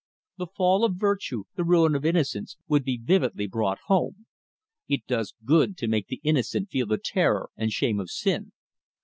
[0.39, 4.25] The fall of virtue, the ruin of innocence, would be vividly brought home.
[4.87, 8.51] It does good to make the innocent feel the terror and shame of sin.